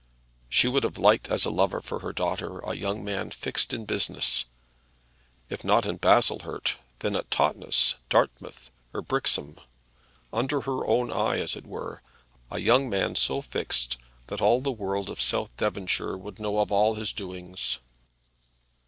She 0.49 0.67
would 0.67 0.83
have 0.83 0.97
liked 0.97 1.29
as 1.29 1.45
a 1.45 1.51
lover 1.51 1.79
for 1.79 1.99
her 1.99 2.11
daughter 2.11 2.57
a 2.61 2.73
young 2.73 3.03
man 3.05 3.29
fixed 3.29 3.71
in 3.71 3.85
business, 3.85 4.45
if 5.47 5.63
not 5.63 5.85
at 5.85 6.01
Baslehurst, 6.01 6.77
then 7.01 7.15
at 7.15 7.29
Totnes, 7.29 7.93
Dartmouth, 8.09 8.71
or 8.95 9.03
Brixham, 9.03 9.57
under 10.33 10.61
her 10.61 10.87
own 10.89 11.11
eye 11.11 11.37
as 11.37 11.55
it 11.55 11.67
were; 11.67 12.01
a 12.49 12.57
young 12.57 12.89
man 12.89 13.13
so 13.13 13.43
fixed 13.43 13.97
that 14.25 14.41
all 14.41 14.59
the 14.59 14.71
world 14.71 15.11
of 15.11 15.21
South 15.21 15.55
Devonshire 15.57 16.17
would 16.17 16.39
know 16.39 16.57
of 16.57 16.71
all 16.71 16.95
his 16.95 17.13
doings. 17.13 17.77